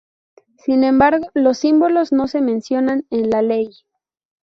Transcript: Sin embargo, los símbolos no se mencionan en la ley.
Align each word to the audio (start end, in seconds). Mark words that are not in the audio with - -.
Sin 0.57 0.83
embargo, 0.83 1.27
los 1.35 1.59
símbolos 1.59 2.11
no 2.11 2.27
se 2.27 2.41
mencionan 2.41 3.05
en 3.11 3.29
la 3.29 3.43
ley. 3.43 3.69